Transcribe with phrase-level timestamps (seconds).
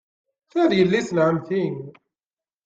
[0.51, 1.63] Ta d yelli-s n ɛemmti.